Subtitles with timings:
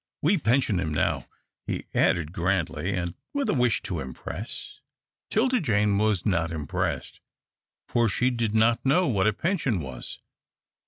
[0.23, 1.27] We pension him now,"
[1.67, 4.79] he added, grandly, and with a wish to impress.
[5.29, 7.19] 'Tilda Jane was not impressed,
[7.87, 10.19] for she did not know what a pension was.